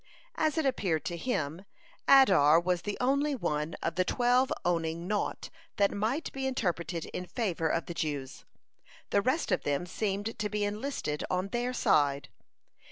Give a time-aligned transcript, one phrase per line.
[0.33, 1.63] As it appeared to him,
[2.07, 7.27] Adar was the only one of the twelve owning naught that might be interpreted in
[7.27, 8.43] favor of the Jews.
[9.11, 12.29] The rest of them seemed to be enlisted on their side.